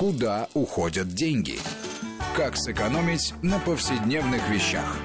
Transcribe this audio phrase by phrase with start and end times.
[0.00, 1.58] Куда уходят деньги?
[2.34, 4.96] Как сэкономить на повседневных вещах?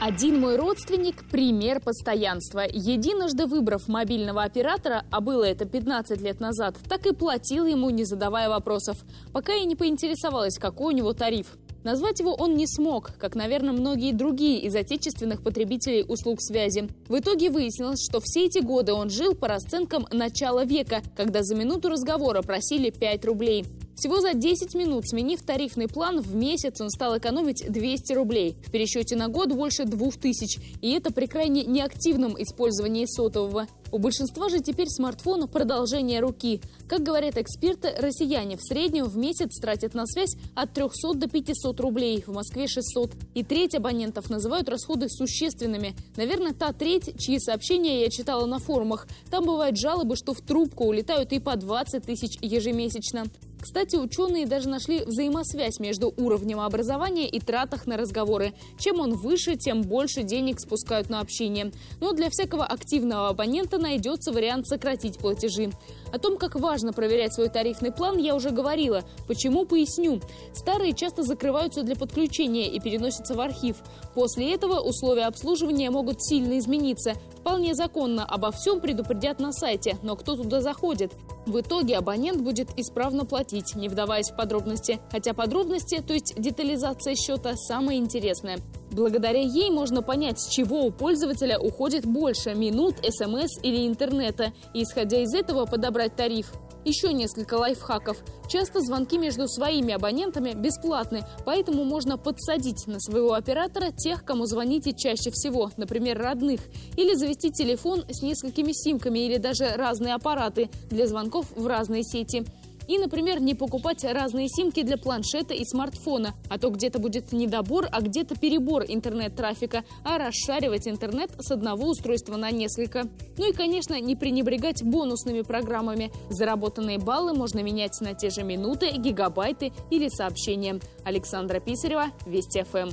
[0.00, 2.60] Один мой родственник– пример постоянства.
[2.70, 8.04] Единожды выбрав мобильного оператора, а было это 15 лет назад, так и платил ему, не
[8.04, 8.98] задавая вопросов,
[9.32, 11.48] пока я не поинтересовалась, какой у него тариф.
[11.84, 16.88] Назвать его он не смог, как, наверное, многие другие из отечественных потребителей услуг связи.
[17.08, 21.54] В итоге выяснилось, что все эти годы он жил по расценкам начала века, когда за
[21.54, 23.66] минуту разговора просили 5 рублей.
[23.96, 28.56] Всего за 10 минут, сменив тарифный план, в месяц он стал экономить 200 рублей.
[28.66, 30.60] В пересчете на год больше 2000.
[30.82, 33.68] И это при крайне неактивном использовании сотового.
[33.92, 36.60] У большинства же теперь смартфон– продолжение руки.
[36.88, 41.78] Как говорят эксперты, россияне в среднем в месяц тратят на связь от 300 до 500
[41.78, 43.12] рублей, в Москве 600.
[43.34, 45.94] И треть абонентов называют расходы существенными.
[46.16, 49.06] Наверное, та треть, чьи сообщения я читала на форумах.
[49.30, 53.26] Там бывают жалобы, что в трубку улетают и по 20 тысяч ежемесячно.
[53.64, 58.52] Кстати, ученые даже нашли взаимосвязь между уровнем образования и тратах на разговоры.
[58.78, 61.72] Чем он выше, тем больше денег спускают на общение.
[61.98, 65.70] Но для всякого активного абонента найдется вариант сократить платежи.
[66.12, 69.02] О том, как важно проверять свой тарифный план, я уже говорила.
[69.26, 70.20] Почему, поясню.
[70.52, 73.76] Старые часто закрываются для подключения и переносятся в архив.
[74.14, 77.14] После этого условия обслуживания могут сильно измениться.
[77.44, 81.12] Вполне законно обо всем предупредят на сайте, но кто туда заходит?
[81.44, 84.98] В итоге абонент будет исправно платить, не вдаваясь в подробности.
[85.12, 88.60] Хотя подробности, то есть детализация счета, самое интересное.
[88.90, 94.82] Благодаря ей можно понять, с чего у пользователя уходит больше– минут, смс или интернета, и
[94.82, 96.50] исходя из этого подобрать тариф.
[96.84, 98.18] Еще несколько лайфхаков.
[98.46, 104.92] Часто звонки между своими абонентами бесплатны, поэтому можно подсадить на своего оператора тех, кому звоните
[104.92, 106.60] чаще всего, например, родных,
[106.96, 112.44] или завести телефон с несколькими симками или даже разные аппараты для звонков в разные сети.
[112.88, 117.88] И, например, не покупать разные симки для планшета и смартфона, а то где-то будет недобор,
[117.90, 123.04] а где-то перебор интернет-трафика, а расшаривать интернет с одного устройства на несколько.
[123.38, 126.12] Ну и, конечно, не пренебрегать бонусными программами.
[126.30, 130.80] Заработанные баллы можно менять на те же минуты, гигабайты или сообщения.
[131.04, 132.90] Александра Писарева, Вести ФМ.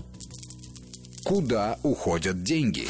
[1.23, 2.87] Куда уходят деньги?